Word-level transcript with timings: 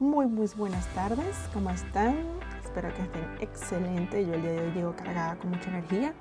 Muy, 0.00 0.24
muy 0.24 0.48
buenas 0.56 0.86
tardes, 0.94 1.36
¿cómo 1.52 1.68
están? 1.68 2.16
Espero 2.64 2.88
que 2.94 3.02
estén 3.02 3.22
excelentes. 3.38 4.26
Yo 4.26 4.32
el 4.32 4.40
día 4.40 4.52
de 4.52 4.60
hoy 4.62 4.72
llego 4.72 4.96
cargada 4.96 5.36
con 5.36 5.50
mucha 5.50 5.68
energía. 5.68 6.14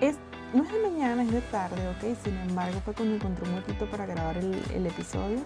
Es, 0.00 0.16
no 0.54 0.62
es 0.64 0.72
de 0.72 0.80
mañana, 0.80 1.22
es 1.22 1.30
de 1.30 1.42
tarde, 1.42 1.86
¿ok? 1.90 2.16
Sin 2.24 2.34
embargo, 2.38 2.80
fue 2.86 2.94
cuando 2.94 3.16
encontré 3.16 3.46
un 3.46 3.56
motivo 3.56 3.84
para 3.90 4.06
grabar 4.06 4.38
el, 4.38 4.58
el 4.74 4.86
episodio 4.86 5.40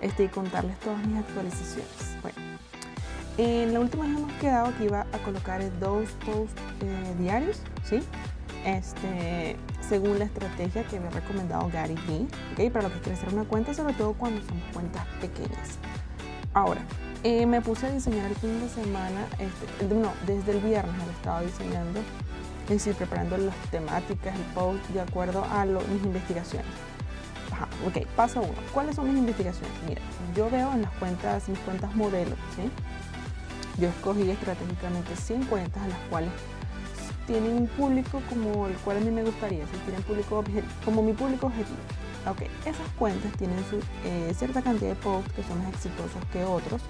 este, 0.00 0.24
y 0.24 0.28
contarles 0.28 0.78
todas 0.78 1.06
mis 1.06 1.18
actualizaciones. 1.18 2.16
Bueno, 2.22 2.38
en 3.36 3.74
la 3.74 3.80
última 3.80 4.06
hemos 4.06 4.32
quedado 4.40 4.74
que 4.78 4.84
iba 4.84 5.02
a 5.12 5.18
colocar 5.26 5.60
dos 5.80 6.08
posts 6.24 6.58
eh, 6.80 7.14
diarios, 7.18 7.60
¿sí? 7.84 8.00
Este, 8.64 9.58
según 9.86 10.18
la 10.18 10.24
estrategia 10.24 10.84
que 10.84 10.98
me 10.98 11.08
ha 11.08 11.10
recomendado 11.10 11.68
Gary 11.70 11.96
Vee, 12.08 12.26
¿ok? 12.54 12.72
Para 12.72 12.88
lo 12.88 12.94
que 12.94 13.00
quiere 13.00 13.18
hacer 13.18 13.34
una 13.34 13.44
cuenta, 13.44 13.74
sobre 13.74 13.92
todo 13.92 14.14
cuando 14.14 14.40
son 14.40 14.58
cuentas 14.72 15.04
pequeñas. 15.20 15.78
Ahora, 16.54 16.80
eh, 17.24 17.46
me 17.46 17.60
puse 17.60 17.86
a 17.86 17.90
diseñar 17.90 18.26
el 18.26 18.36
fin 18.36 18.60
de 18.60 18.68
semana, 18.68 19.26
este, 19.38 19.94
no, 19.94 20.12
desde 20.26 20.52
el 20.52 20.60
viernes 20.60 20.96
lo 21.04 21.12
estaba 21.12 21.42
diseñando, 21.42 22.00
es 22.64 22.68
decir, 22.68 22.94
preparando 22.94 23.36
las 23.36 23.56
temáticas, 23.70 24.34
el 24.34 24.42
post 24.54 24.86
de 24.88 25.00
acuerdo 25.00 25.44
a 25.44 25.64
mis 25.64 26.02
investigaciones. 26.04 26.70
Ajá, 27.52 27.68
ok, 27.86 28.06
paso 28.14 28.40
uno. 28.40 28.52
¿Cuáles 28.72 28.96
son 28.96 29.08
mis 29.08 29.18
investigaciones? 29.18 29.72
Mira, 29.86 30.00
yo 30.36 30.48
veo 30.50 30.72
en 30.72 30.82
las 30.82 30.90
cuentas, 30.92 31.48
mis 31.48 31.58
cuentas 31.60 31.94
modelos, 31.94 32.38
¿sí? 32.56 32.70
Yo 33.80 33.88
escogí 33.88 34.30
estratégicamente 34.30 35.16
100 35.16 35.44
cuentas 35.44 35.82
a 35.82 35.88
las 35.88 35.98
cuales 36.10 36.30
tienen 37.26 37.52
un 37.52 37.66
público 37.66 38.22
como 38.28 38.66
el 38.66 38.74
cual 38.76 38.96
a 38.96 39.00
mí 39.00 39.10
me 39.10 39.22
gustaría, 39.22 39.64
si 39.66 39.76
tienen 39.84 40.02
público 40.02 40.42
como 40.84 41.02
mi 41.02 41.12
público 41.12 41.46
objetivo. 41.46 41.78
Ok, 42.26 42.42
esas 42.66 42.88
cuentas 42.98 43.32
tienen 43.38 43.58
su, 43.70 43.78
eh, 44.04 44.32
cierta 44.34 44.60
cantidad 44.60 44.90
de 44.90 44.96
posts 44.96 45.32
que 45.32 45.42
son 45.42 45.58
más 45.58 45.68
exitosos 45.68 46.22
que 46.32 46.44
otros, 46.44 46.82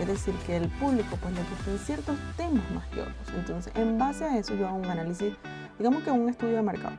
es 0.00 0.06
decir, 0.06 0.34
que 0.46 0.56
el 0.56 0.68
público 0.68 1.16
pues 1.20 1.34
le 1.34 1.40
gustan 1.40 1.78
ciertos 1.78 2.16
temas 2.36 2.70
más 2.70 2.86
que 2.88 3.00
otros. 3.00 3.16
Entonces, 3.36 3.72
en 3.74 3.98
base 3.98 4.24
a 4.24 4.38
eso 4.38 4.54
yo 4.54 4.68
hago 4.68 4.76
un 4.76 4.86
análisis, 4.86 5.34
digamos 5.78 6.02
que 6.02 6.10
un 6.10 6.28
estudio 6.28 6.56
de 6.56 6.62
mercado. 6.62 6.96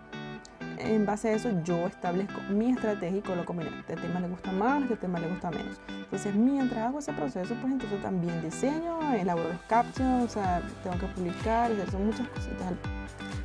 En 0.78 1.06
base 1.06 1.30
a 1.30 1.34
eso 1.34 1.50
yo 1.64 1.88
establezco 1.88 2.40
mi 2.50 2.72
estrategia 2.72 3.18
y 3.18 3.22
coloco, 3.22 3.54
mira, 3.54 3.70
este 3.80 3.96
tema 3.96 4.20
le 4.20 4.28
gusta 4.30 4.52
más, 4.52 4.82
este 4.84 4.96
tema 4.96 5.20
le 5.20 5.28
gusta 5.28 5.52
menos. 5.52 5.80
Entonces, 5.90 6.36
mientras 6.36 6.88
hago 6.88 7.00
ese 7.00 7.14
proceso, 7.14 7.54
pues 7.62 7.74
entonces 7.74 8.02
también 8.02 8.42
diseño, 8.42 9.14
elaboro 9.14 9.50
los 9.50 9.62
captions, 9.68 10.26
o 10.26 10.30
sea, 10.30 10.62
tengo 10.84 10.98
que 10.98 11.06
publicar, 11.08 11.72
son 11.92 12.08
muchas 12.08 12.28
cositas 12.30 12.74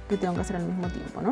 que 0.08 0.16
tengo 0.16 0.34
que 0.34 0.40
hacer 0.40 0.56
al 0.56 0.64
mismo 0.64 0.88
tiempo, 0.88 1.22
¿no? 1.22 1.30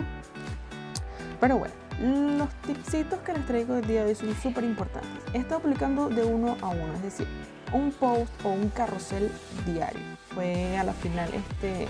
Pero 1.41 1.59
bueno, 1.59 1.75
los 2.03 2.49
tipsitos 2.67 3.21
que 3.21 3.33
les 3.33 3.47
traigo 3.47 3.77
el 3.77 3.87
día 3.87 4.05
de 4.05 4.11
hoy 4.11 4.15
son 4.15 4.35
súper 4.35 4.65
importantes. 4.65 5.11
He 5.33 5.39
estado 5.39 5.61
publicando 5.61 6.09
de 6.09 6.25
uno 6.25 6.57
a 6.61 6.69
uno, 6.69 6.93
es 6.95 7.03
decir, 7.03 7.27
un 7.73 7.93
post 7.93 8.33
o 8.45 8.51
un 8.51 8.69
carrusel 8.71 9.31
diario. 9.67 10.01
Fue 10.35 10.77
a 10.77 10.85
la 10.85 10.93
final 10.93 11.31
este 11.33 11.87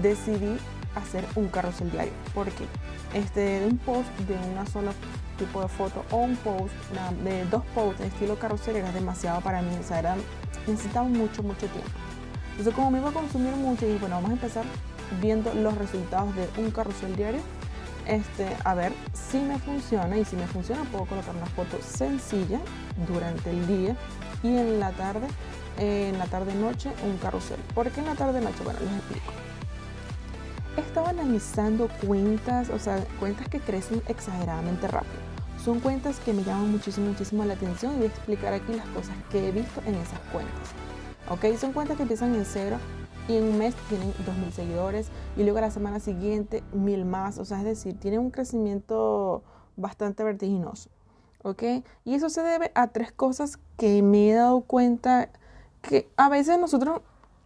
decidí 0.00 0.56
hacer 0.94 1.24
un 1.34 1.48
carrusel 1.48 1.90
diario. 1.90 2.12
porque 2.34 2.64
Este, 3.14 3.66
un 3.66 3.78
post 3.78 4.08
de 4.28 4.36
una 4.52 4.64
sola 4.66 4.92
tipo 5.38 5.60
de 5.60 5.68
foto 5.68 6.04
o 6.10 6.18
un 6.18 6.36
post 6.36 6.72
de 7.24 7.44
dos 7.46 7.64
posts 7.74 8.00
en 8.00 8.08
estilo 8.08 8.38
carrusel 8.38 8.76
era 8.76 8.92
demasiado 8.92 9.40
para 9.40 9.60
mí. 9.60 9.74
O 9.80 9.82
sea, 9.82 9.98
era, 9.98 10.16
necesitaba 10.66 11.08
mucho, 11.08 11.42
mucho 11.42 11.66
tiempo. 11.66 11.90
Entonces, 12.52 12.74
como 12.74 12.90
me 12.90 12.98
iba 12.98 13.08
a 13.08 13.12
consumir 13.12 13.54
mucho, 13.56 13.86
dije, 13.86 13.98
bueno, 13.98 14.16
vamos 14.16 14.30
a 14.30 14.34
empezar 14.34 14.64
viendo 15.20 15.52
los 15.54 15.76
resultados 15.76 16.34
de 16.36 16.48
un 16.58 16.70
carrusel 16.70 17.16
diario. 17.16 17.40
Este, 18.06 18.48
a 18.64 18.74
ver 18.74 18.92
si 19.12 19.38
me 19.38 19.58
funciona 19.58 20.16
y 20.16 20.24
si 20.24 20.36
me 20.36 20.46
funciona 20.46 20.82
puedo 20.84 21.06
colocar 21.06 21.34
una 21.36 21.46
foto 21.46 21.78
sencilla 21.80 22.60
durante 23.06 23.50
el 23.50 23.66
día 23.66 23.96
y 24.42 24.56
en 24.56 24.80
la 24.80 24.90
tarde, 24.90 25.28
en 25.78 26.18
la 26.18 26.26
tarde 26.26 26.54
noche 26.54 26.90
un 27.04 27.16
carrusel. 27.18 27.58
¿Por 27.74 27.90
qué 27.90 28.00
en 28.00 28.06
la 28.06 28.14
tarde 28.14 28.40
noche? 28.40 28.62
Bueno, 28.64 28.80
les 28.80 28.92
explico. 28.92 29.32
Estaba 30.76 31.10
analizando 31.10 31.88
cuentas, 32.06 32.70
o 32.70 32.78
sea, 32.78 32.96
cuentas 33.20 33.48
que 33.48 33.60
crecen 33.60 34.02
exageradamente 34.08 34.88
rápido. 34.88 35.20
Son 35.62 35.78
cuentas 35.78 36.18
que 36.18 36.32
me 36.32 36.42
llaman 36.42 36.72
muchísimo, 36.72 37.08
muchísimo 37.08 37.44
la 37.44 37.54
atención 37.54 37.92
y 37.92 37.96
voy 37.96 38.04
a 38.06 38.08
explicar 38.08 38.52
aquí 38.52 38.72
las 38.72 38.86
cosas 38.88 39.14
que 39.30 39.48
he 39.48 39.52
visto 39.52 39.80
en 39.86 39.94
esas 39.94 40.18
cuentas. 40.32 40.72
¿Ok? 41.28 41.56
Son 41.58 41.72
cuentas 41.72 41.96
que 41.96 42.02
empiezan 42.02 42.34
en 42.34 42.44
cero 42.44 42.78
y 43.28 43.36
en 43.36 43.44
un 43.44 43.58
mes 43.58 43.74
tienen 43.88 44.12
2.000 44.12 44.50
seguidores 44.52 45.08
y 45.36 45.42
luego 45.42 45.58
a 45.58 45.62
la 45.62 45.70
semana 45.70 46.00
siguiente 46.00 46.62
1.000 46.74 47.04
más. 47.04 47.38
O 47.38 47.44
sea, 47.44 47.58
es 47.58 47.64
decir, 47.64 47.98
tienen 47.98 48.20
un 48.20 48.30
crecimiento 48.30 49.42
bastante 49.76 50.24
vertiginoso. 50.24 50.90
¿Ok? 51.42 51.62
Y 52.04 52.14
eso 52.14 52.28
se 52.28 52.42
debe 52.42 52.70
a 52.74 52.88
tres 52.88 53.10
cosas 53.10 53.58
que 53.76 54.02
me 54.02 54.30
he 54.30 54.34
dado 54.34 54.60
cuenta 54.60 55.28
que 55.80 56.08
a 56.16 56.28
veces 56.28 56.58
nosotros, 56.58 57.00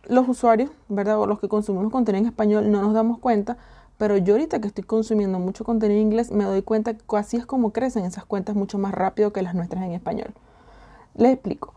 los 0.04 0.28
usuarios, 0.28 0.70
¿verdad? 0.88 1.19
O 1.19 1.26
los 1.26 1.41
que 1.41 1.48
consumimos 1.48 1.91
contenido 1.91 2.22
en 2.25 2.28
español, 2.28 2.70
no 2.70 2.82
nos 2.82 2.93
damos 2.93 3.19
cuenta. 3.19 3.56
Pero 3.97 4.19
yo 4.19 4.34
ahorita 4.34 4.60
que 4.60 4.69
estoy 4.69 4.84
consumiendo 4.84 5.38
mucho 5.38 5.64
contenido 5.64 5.98
en 5.98 6.08
inglés, 6.08 6.31
me 6.31 6.44
doy 6.44 6.60
cuenta 6.60 6.94
que 6.94 7.16
así 7.16 7.38
es 7.38 7.47
como 7.47 7.72
crecen 7.72 8.04
esas 8.04 8.26
cuentas 8.26 8.54
mucho 8.54 8.76
más 8.76 8.93
rápido 8.93 9.32
que 9.32 9.41
las 9.41 9.54
nuestras 9.54 9.82
en 9.84 9.93
español. 9.93 10.34
Les 11.14 11.32
explico. 11.32 11.72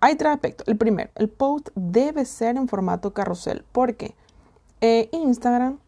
Hay 0.00 0.16
tres 0.16 0.32
aspectos. 0.32 0.66
El 0.68 0.76
primero, 0.76 1.10
el 1.14 1.28
post 1.28 1.68
debe 1.74 2.24
ser 2.24 2.56
en 2.56 2.68
formato 2.68 3.12
carrusel. 3.12 3.64
porque 3.72 4.14
eh, 4.80 5.08
Instagram 5.12 5.78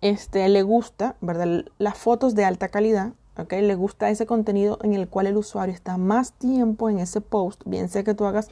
este, 0.00 0.48
le 0.48 0.62
gusta, 0.62 1.16
¿verdad? 1.20 1.64
Las 1.78 1.96
fotos 1.96 2.34
de 2.34 2.44
alta 2.44 2.68
calidad 2.68 3.12
¿ok? 3.38 3.52
Le 3.52 3.74
gusta 3.74 4.10
ese 4.10 4.26
contenido 4.26 4.78
en 4.82 4.94
el 4.94 5.08
cual 5.08 5.26
el 5.26 5.36
usuario 5.36 5.74
está 5.74 5.96
más 5.96 6.32
tiempo 6.32 6.90
en 6.90 6.98
ese 6.98 7.20
post, 7.20 7.62
bien 7.66 7.88
sea 7.88 8.02
que 8.04 8.14
tú 8.14 8.24
hagas 8.24 8.48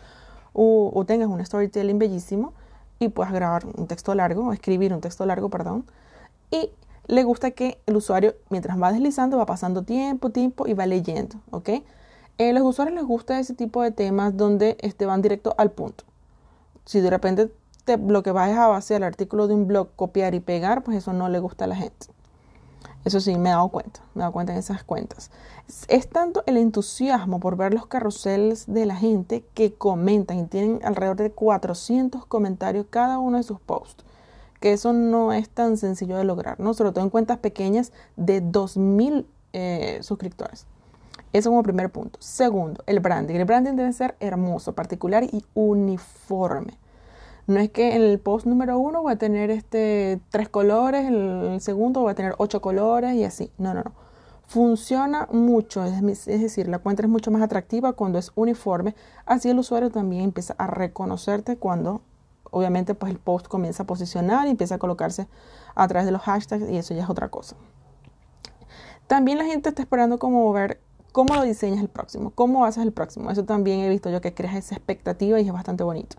o, 0.52 1.04
tengas 1.06 1.28
un 1.28 1.44
storytelling 1.44 1.98
bellísimo 1.98 2.52
y 3.00 3.08
puedas 3.08 3.32
grabar 3.32 3.66
un 3.66 3.88
texto 3.88 4.14
largo, 4.14 4.52
escribir 4.52 4.92
un 4.94 5.00
texto 5.00 5.26
largo, 5.26 5.48
perdón, 5.48 5.84
y 6.50 6.70
le 7.06 7.24
gusta 7.24 7.50
que 7.50 7.78
el 7.86 7.96
usuario, 7.96 8.34
mientras 8.50 8.80
va 8.80 8.92
deslizando, 8.92 9.36
va 9.36 9.46
pasando 9.46 9.82
tiempo, 9.82 10.30
tiempo 10.30 10.68
y 10.68 10.74
va 10.74 10.86
leyendo, 10.86 11.36
¿ok? 11.50 11.70
A 12.36 12.52
los 12.52 12.64
usuarios 12.64 12.96
les 12.96 13.04
gusta 13.04 13.38
ese 13.38 13.54
tipo 13.54 13.82
de 13.82 13.92
temas 13.92 14.36
donde 14.36 14.76
este, 14.80 15.06
van 15.06 15.22
directo 15.22 15.54
al 15.56 15.70
punto. 15.70 16.04
Si 16.84 17.00
de 17.00 17.08
repente 17.08 17.52
te, 17.84 17.96
lo 17.96 18.24
que 18.24 18.32
vas 18.32 18.50
a 18.50 18.66
base 18.66 18.96
el 18.96 19.04
artículo 19.04 19.46
de 19.46 19.54
un 19.54 19.68
blog, 19.68 19.90
copiar 19.94 20.34
y 20.34 20.40
pegar, 20.40 20.82
pues 20.82 20.96
eso 20.96 21.12
no 21.12 21.28
le 21.28 21.38
gusta 21.38 21.66
a 21.66 21.68
la 21.68 21.76
gente. 21.76 22.08
Eso 23.04 23.20
sí, 23.20 23.36
me 23.36 23.50
he 23.50 23.52
dado 23.52 23.68
cuenta, 23.68 24.00
me 24.14 24.20
he 24.20 24.22
dado 24.22 24.32
cuenta 24.32 24.52
en 24.52 24.58
esas 24.58 24.82
cuentas. 24.82 25.30
Es, 25.88 26.08
tanto 26.08 26.42
el 26.46 26.56
entusiasmo 26.56 27.38
por 27.38 27.56
ver 27.56 27.72
los 27.72 27.86
carruseles 27.86 28.64
de 28.66 28.86
la 28.86 28.96
gente 28.96 29.44
que 29.54 29.74
comentan 29.74 30.38
y 30.38 30.46
tienen 30.46 30.80
alrededor 30.84 31.18
de 31.18 31.30
400 31.30 32.26
comentarios 32.26 32.86
cada 32.90 33.18
uno 33.18 33.36
de 33.36 33.42
sus 33.44 33.60
posts, 33.60 34.04
que 34.58 34.72
eso 34.72 34.92
no 34.92 35.32
es 35.32 35.50
tan 35.50 35.76
sencillo 35.76 36.16
de 36.16 36.24
lograr, 36.24 36.58
¿no? 36.58 36.74
Sobre 36.74 36.90
todo 36.90 37.04
en 37.04 37.10
cuentas 37.10 37.38
pequeñas 37.38 37.92
de 38.16 38.42
2.000 38.42 39.26
eh, 39.52 39.98
suscriptores. 40.02 40.66
Eso 41.34 41.50
como 41.50 41.64
primer 41.64 41.90
punto. 41.90 42.20
Segundo, 42.22 42.84
el 42.86 43.00
branding. 43.00 43.34
El 43.34 43.44
branding 43.44 43.72
debe 43.72 43.92
ser 43.92 44.14
hermoso, 44.20 44.72
particular 44.72 45.24
y 45.24 45.44
uniforme. 45.54 46.78
No 47.48 47.58
es 47.58 47.70
que 47.70 47.96
el 47.96 48.20
post 48.20 48.46
número 48.46 48.78
uno 48.78 49.02
voy 49.02 49.14
a 49.14 49.16
tener 49.16 49.50
este 49.50 50.20
tres 50.30 50.48
colores, 50.48 51.06
el 51.06 51.60
segundo 51.60 52.02
voy 52.02 52.12
a 52.12 52.14
tener 52.14 52.36
ocho 52.38 52.62
colores 52.62 53.14
y 53.14 53.24
así. 53.24 53.50
No, 53.58 53.74
no, 53.74 53.82
no. 53.82 53.92
Funciona 54.46 55.26
mucho, 55.32 55.82
es, 55.84 56.24
decir, 56.24 56.68
la 56.68 56.78
cuenta 56.78 57.02
es 57.02 57.08
mucho 57.08 57.32
más 57.32 57.42
atractiva 57.42 57.94
cuando 57.94 58.20
es 58.20 58.30
uniforme. 58.36 58.94
Así 59.26 59.50
el 59.50 59.58
usuario 59.58 59.90
también 59.90 60.22
empieza 60.22 60.54
a 60.56 60.68
reconocerte 60.68 61.56
cuando, 61.56 62.00
obviamente, 62.52 62.94
pues 62.94 63.10
el 63.10 63.18
post 63.18 63.48
comienza 63.48 63.82
a 63.82 63.86
posicionar 63.86 64.46
y 64.46 64.50
empieza 64.50 64.76
a 64.76 64.78
colocarse 64.78 65.26
a 65.74 65.88
través 65.88 66.06
de 66.06 66.12
los 66.12 66.22
hashtags 66.22 66.70
y 66.70 66.76
eso 66.76 66.94
ya 66.94 67.02
es 67.02 67.10
otra 67.10 67.28
cosa. 67.28 67.56
También 69.08 69.38
la 69.38 69.44
gente 69.44 69.70
está 69.70 69.82
esperando 69.82 70.20
como 70.20 70.52
ver 70.52 70.78
cómo 71.14 71.34
lo 71.36 71.44
diseñas 71.44 71.80
el 71.80 71.88
próximo, 71.88 72.32
cómo 72.34 72.64
haces 72.66 72.82
el 72.82 72.92
próximo. 72.92 73.30
Eso 73.30 73.44
también 73.44 73.78
he 73.80 73.88
visto 73.88 74.10
yo 74.10 74.20
que 74.20 74.34
creas 74.34 74.56
esa 74.56 74.74
expectativa 74.74 75.40
y 75.40 75.46
es 75.46 75.52
bastante 75.52 75.84
bonito 75.84 76.16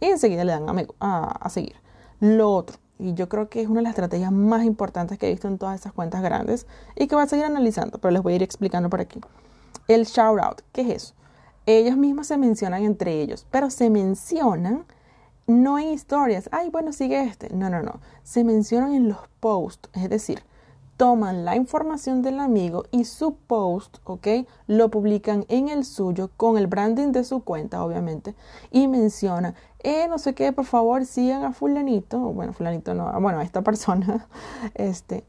y 0.00 0.06
enseguida 0.06 0.44
le 0.44 0.52
dan 0.52 0.66
a, 1.00 1.48
seguir. 1.48 1.76
Lo 2.18 2.52
otro, 2.52 2.76
y 2.98 3.14
yo 3.14 3.28
creo 3.28 3.48
que 3.48 3.60
es 3.60 3.68
una 3.68 3.76
de 3.76 3.84
las 3.84 3.90
estrategias 3.90 4.32
más 4.32 4.64
importantes 4.64 5.16
que 5.16 5.28
he 5.28 5.30
visto 5.30 5.46
en 5.46 5.58
todas 5.58 5.80
esas 5.80 5.92
cuentas 5.92 6.22
grandes 6.22 6.66
y 6.96 7.06
que 7.06 7.14
voy 7.14 7.24
a 7.24 7.28
seguir 7.28 7.44
analizando, 7.44 7.98
pero 7.98 8.10
les 8.10 8.22
voy 8.22 8.32
a 8.32 8.36
ir 8.36 8.42
explicando 8.42 8.90
por 8.90 9.00
aquí. 9.00 9.20
El 9.88 10.04
shout 10.06 10.40
out, 10.40 10.62
¿qué 10.72 10.82
es 10.82 10.88
eso? 10.88 11.14
Ellos 11.66 11.96
mismos 11.96 12.26
se 12.26 12.36
mencionan 12.36 12.82
entre 12.82 13.20
ellos, 13.22 13.46
pero 13.50 13.70
se 13.70 13.90
mencionan 13.90 14.84
no 15.46 15.78
en 15.78 15.88
historias. 15.88 16.48
Ay, 16.50 16.70
bueno, 16.70 16.92
sigue 16.92 17.22
este. 17.22 17.50
No, 17.54 17.70
no, 17.70 17.80
no. 17.80 18.00
Se 18.24 18.42
mencionan 18.42 18.94
en 18.94 19.08
los 19.08 19.18
posts, 19.38 19.88
es 19.92 20.10
decir, 20.10 20.42
toman 20.96 21.44
la 21.44 21.56
información 21.56 22.22
del 22.22 22.40
amigo 22.40 22.84
y 22.90 23.04
su 23.04 23.36
post, 23.36 23.98
¿ok? 24.04 24.28
Lo 24.66 24.90
publican 24.90 25.44
en 25.48 25.68
el 25.68 25.84
suyo 25.84 26.30
con 26.36 26.56
el 26.56 26.66
branding 26.66 27.12
de 27.12 27.24
su 27.24 27.44
cuenta, 27.44 27.84
obviamente, 27.84 28.34
y 28.70 28.88
mencionan, 28.88 29.54
eh, 29.80 30.08
no 30.08 30.18
sé 30.18 30.34
qué, 30.34 30.52
por 30.52 30.64
favor, 30.64 31.04
sigan 31.04 31.44
a 31.44 31.52
fulanito, 31.52 32.18
bueno, 32.18 32.52
fulanito 32.52 32.94
no, 32.94 33.12
bueno, 33.20 33.40
a 33.40 33.44
esta 33.44 33.62
persona, 33.62 34.26
este, 34.74 35.24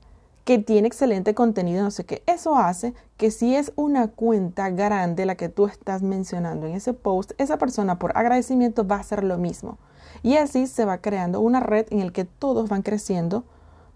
que 0.46 0.58
tiene 0.60 0.88
excelente 0.88 1.36
contenido, 1.36 1.84
no 1.84 1.92
sé 1.92 2.06
qué. 2.06 2.24
Eso 2.26 2.56
hace 2.56 2.94
que 3.18 3.32
si 3.32 3.54
es 3.54 3.74
una 3.76 4.08
cuenta 4.08 4.70
grande 4.70 5.26
la 5.26 5.36
que 5.36 5.50
tú 5.50 5.66
estás 5.66 6.02
mencionando 6.02 6.68
en 6.68 6.76
ese 6.76 6.94
post, 6.94 7.34
esa 7.38 7.58
persona 7.58 8.00
por 8.00 8.18
agradecimiento 8.18 8.88
va 8.88 8.96
a 8.96 9.00
hacer 9.02 9.26
lo 9.26 9.38
mismo. 9.38 9.78
Y 10.24 10.38
así 10.38 10.66
se 10.68 10.86
va 10.86 11.00
creando 11.00 11.42
una 11.42 11.60
red 11.60 11.88
en 11.90 12.06
la 12.06 12.14
que 12.14 12.24
todos 12.24 12.70
van 12.70 12.82
creciendo 12.82 13.44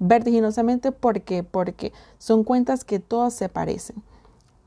vertiginosamente 0.01 0.91
porque 0.91 1.43
porque 1.43 1.93
son 2.17 2.43
cuentas 2.43 2.83
que 2.83 2.99
todas 2.99 3.33
se 3.33 3.47
parecen. 3.47 4.03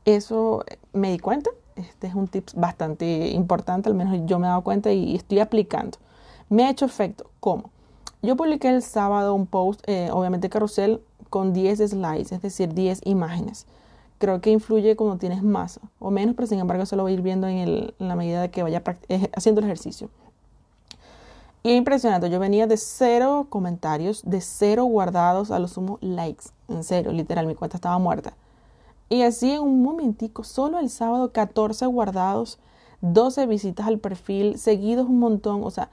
Eso 0.05 0.65
me 0.93 1.11
di 1.11 1.19
cuenta. 1.19 1.51
Este 1.77 2.07
es 2.07 2.15
un 2.15 2.29
tip 2.29 2.49
bastante 2.55 3.31
importante, 3.31 3.89
al 3.89 3.97
menos 3.97 4.21
yo 4.27 4.39
me 4.39 4.47
he 4.47 4.49
dado 4.49 4.63
cuenta 4.63 4.93
y 4.93 5.17
estoy 5.17 5.41
aplicando. 5.41 5.99
Me 6.49 6.65
ha 6.65 6.71
hecho 6.71 6.87
efecto. 6.87 7.29
¿Cómo? 7.41 7.71
Yo 8.23 8.37
publiqué 8.37 8.69
el 8.69 8.81
sábado 8.81 9.35
un 9.35 9.47
post, 9.47 9.83
eh, 9.87 10.09
obviamente 10.13 10.49
carrusel, 10.49 11.01
con 11.31 11.53
10 11.53 11.91
slides, 11.91 12.31
es 12.31 12.41
decir, 12.41 12.73
10 12.73 13.01
imágenes. 13.05 13.67
Creo 14.19 14.41
que 14.41 14.51
influye 14.51 14.95
cuando 14.95 15.17
tienes 15.17 15.43
más 15.43 15.81
o 15.99 16.13
menos, 16.13 16.37
pero 16.37 16.47
sin 16.47 16.61
embargo 16.61 16.85
eso 16.85 16.95
lo 16.95 17.03
voy 17.03 17.13
a 17.13 17.15
ir 17.17 17.23
viendo 17.23 17.49
en, 17.49 17.93
la 17.99 18.15
medida 18.15 18.41
de 18.41 18.51
que 18.51 18.63
vaya 18.63 18.85
eh, 19.09 19.29
haciendo 19.35 19.61
el 19.61 19.65
ejercicio. 19.65 20.11
Y 21.67 21.77
impresionante, 21.77 22.29
yo 22.29 22.39
venía 22.39 22.67
de 22.67 22.77
cero 22.77 23.47
comentarios, 23.49 24.23
de 24.27 24.43
cero 24.43 24.85
guardados, 24.85 25.51
a 25.51 25.59
lo 25.59 25.67
sumo 25.67 25.97
likes. 26.03 26.45
En 26.69 26.85
serio, 26.85 27.11
literal, 27.11 27.47
mi 27.47 27.55
cuenta 27.55 27.79
estaba 27.79 27.99
muerta. 27.99 28.35
Y 29.09 29.23
así 29.23 29.53
en 29.53 29.63
un 29.63 29.83
momentico, 29.83 30.45
solo 30.45 30.79
el 30.79 30.91
sábado, 30.91 31.33
14 31.33 31.87
guardados, 31.87 32.59
12 33.01 33.47
visitas 33.47 33.87
al 33.87 33.99
perfil, 33.99 34.59
seguidos 34.59 35.09
un 35.09 35.19
montón. 35.19 35.65
O 35.65 35.71
sea, 35.71 35.89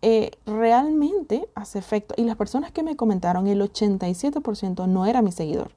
eh, 0.00 0.30
realmente 0.46 1.46
hace 1.54 1.78
efecto. 1.78 2.14
Y 2.16 2.24
las 2.24 2.36
personas 2.36 2.72
que 2.72 2.82
me 2.82 2.96
comentaron, 2.96 3.48
el 3.48 3.60
87% 3.60 4.86
no 4.86 5.04
era 5.04 5.20
mi 5.20 5.30
seguidor. 5.30 5.72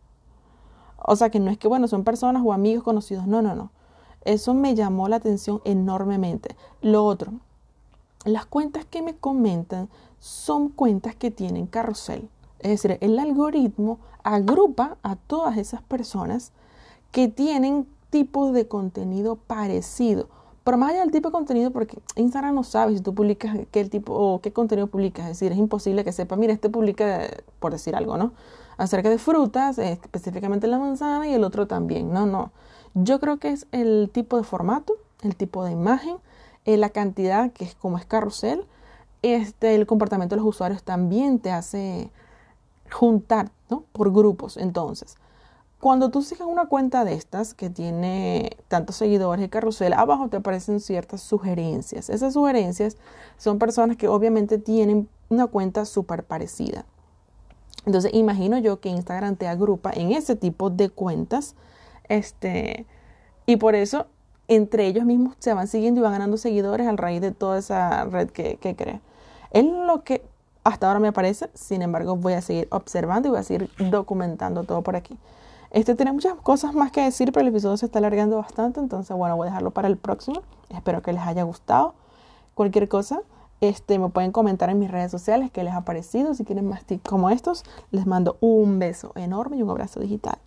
O 0.97 1.17
sea 1.17 1.29
que 1.29 1.41
no 1.41 1.51
es 1.51 1.57
que, 1.57 1.67
bueno, 1.67 1.89
son 1.89 2.05
personas 2.05 2.41
o 2.45 2.53
amigos 2.53 2.85
conocidos. 2.85 3.27
No, 3.27 3.41
no, 3.41 3.53
no. 3.53 3.69
Eso 4.23 4.53
me 4.53 4.75
llamó 4.75 5.09
la 5.09 5.17
atención 5.17 5.59
enormemente. 5.65 6.55
Lo 6.81 7.03
otro, 7.03 7.33
las 8.25 8.45
cuentas 8.45 8.85
que 8.85 9.01
me 9.01 9.15
comentan 9.15 9.89
son 10.19 10.69
cuentas 10.69 11.15
que 11.15 11.31
tienen 11.31 11.67
carrusel. 11.67 12.29
Es 12.59 12.71
decir, 12.71 12.97
el 13.01 13.19
algoritmo 13.19 13.99
agrupa 14.23 14.97
a 15.03 15.15
todas 15.15 15.57
esas 15.57 15.81
personas 15.81 16.51
que 17.11 17.27
tienen 17.27 17.87
tipos 18.09 18.53
de 18.53 18.67
contenido 18.67 19.35
parecido 19.35 20.29
pero 20.63 20.77
más 20.77 20.91
allá 20.91 21.01
del 21.01 21.11
tipo 21.11 21.27
de 21.27 21.33
contenido, 21.33 21.71
porque 21.71 21.97
Instagram 22.15 22.55
no 22.55 22.63
sabe 22.63 22.95
si 22.95 23.01
tú 23.01 23.13
publicas 23.13 23.57
qué 23.71 23.83
tipo 23.85 24.13
o 24.13 24.39
qué 24.39 24.53
contenido 24.53 24.87
publicas. 24.87 25.25
Es 25.25 25.39
decir, 25.39 25.51
es 25.51 25.57
imposible 25.57 26.05
que 26.05 26.13
sepa, 26.13 26.37
mira, 26.37 26.53
este 26.53 26.69
publica, 26.69 27.27
por 27.59 27.73
decir 27.73 27.95
algo, 27.95 28.17
¿no? 28.17 28.31
Acerca 28.77 29.09
de 29.09 29.17
frutas, 29.17 29.77
específicamente 29.77 30.67
la 30.67 30.79
manzana, 30.79 31.27
y 31.27 31.33
el 31.33 31.43
otro 31.43 31.67
también. 31.67 32.13
No, 32.13 32.25
no. 32.25 32.51
Yo 32.93 33.19
creo 33.19 33.37
que 33.37 33.49
es 33.49 33.67
el 33.71 34.09
tipo 34.13 34.37
de 34.37 34.43
formato, 34.43 34.95
el 35.21 35.35
tipo 35.35 35.65
de 35.65 35.71
imagen, 35.71 36.15
eh, 36.65 36.77
la 36.77 36.89
cantidad, 36.89 37.51
que 37.51 37.65
es 37.65 37.75
como 37.75 37.97
es 37.97 38.05
carrusel, 38.05 38.65
este, 39.21 39.75
el 39.75 39.85
comportamiento 39.87 40.35
de 40.35 40.41
los 40.41 40.49
usuarios 40.49 40.83
también 40.83 41.39
te 41.39 41.51
hace 41.51 42.11
juntar, 42.91 43.51
¿no? 43.69 43.85
Por 43.91 44.11
grupos. 44.11 44.57
Entonces, 44.57 45.15
cuando 45.79 46.11
tú 46.11 46.21
sigas 46.21 46.47
una 46.47 46.67
cuenta 46.67 47.03
de 47.03 47.13
estas 47.13 47.53
que 47.53 47.69
tiene 47.69 48.55
tantos 48.69 48.95
seguidores 48.95 49.45
y 49.45 49.49
carrusel, 49.49 49.93
abajo 49.93 50.29
te 50.29 50.37
aparecen 50.37 50.79
ciertas 50.79 51.21
sugerencias. 51.21 52.09
Esas 52.09 52.33
sugerencias 52.33 52.97
son 53.37 53.59
personas 53.59 53.97
que 53.97 54.07
obviamente 54.07 54.57
tienen 54.57 55.09
una 55.29 55.47
cuenta 55.47 55.83
súper 55.83 56.23
parecida. 56.23 56.85
Entonces, 57.85 58.13
imagino 58.13 58.57
yo 58.59 58.79
que 58.79 58.89
Instagram 58.89 59.35
te 59.35 59.47
agrupa 59.47 59.91
en 59.93 60.13
ese 60.13 60.37
tipo 60.37 60.69
de 60.69 60.89
cuentas. 60.89 61.55
Este, 62.07 62.85
y 63.45 63.57
por 63.57 63.75
eso, 63.75 64.07
entre 64.47 64.87
ellos 64.87 65.05
mismos 65.05 65.35
se 65.39 65.53
van 65.53 65.67
siguiendo 65.67 66.01
y 66.01 66.03
van 66.03 66.13
ganando 66.13 66.37
seguidores 66.37 66.87
a 66.87 66.91
raíz 66.93 67.21
de 67.21 67.31
toda 67.31 67.57
esa 67.59 68.05
red 68.05 68.29
que, 68.29 68.57
que 68.57 68.75
crea. 68.75 69.01
Es 69.51 69.65
lo 69.65 70.03
que 70.03 70.23
hasta 70.63 70.87
ahora 70.87 70.99
me 70.99 71.09
aparece. 71.09 71.49
Sin 71.53 71.81
embargo, 71.81 72.15
voy 72.15 72.33
a 72.33 72.41
seguir 72.41 72.67
observando 72.71 73.27
y 73.27 73.31
voy 73.31 73.39
a 73.39 73.43
seguir 73.43 73.69
documentando 73.77 74.63
todo 74.63 74.81
por 74.81 74.95
aquí. 74.95 75.17
Este 75.71 75.95
tiene 75.95 76.11
muchas 76.11 76.35
cosas 76.35 76.75
más 76.75 76.91
que 76.91 77.01
decir, 77.01 77.31
pero 77.31 77.41
el 77.41 77.47
episodio 77.47 77.77
se 77.77 77.87
está 77.87 77.97
alargando 77.97 78.37
bastante, 78.37 78.79
entonces 78.79 79.17
bueno, 79.17 79.35
voy 79.35 79.47
a 79.47 79.49
dejarlo 79.49 79.71
para 79.71 79.87
el 79.87 79.97
próximo. 79.97 80.43
Espero 80.69 81.01
que 81.01 81.13
les 81.13 81.23
haya 81.23 81.41
gustado. 81.43 81.95
Cualquier 82.53 82.87
cosa, 82.87 83.21
este, 83.59 83.97
me 83.97 84.09
pueden 84.09 84.31
comentar 84.31 84.69
en 84.69 84.77
mis 84.77 84.91
redes 84.91 85.09
sociales 85.09 85.49
qué 85.51 85.63
les 85.63 85.73
ha 85.73 85.81
parecido. 85.81 86.35
Si 86.35 86.45
quieren 86.45 86.67
más 86.67 86.85
tips 86.85 87.09
como 87.09 87.31
estos, 87.31 87.63
les 87.89 88.05
mando 88.05 88.37
un 88.39 88.77
beso 88.77 89.13
enorme 89.15 89.57
y 89.57 89.63
un 89.63 89.71
abrazo 89.71 89.99
digital. 89.99 90.37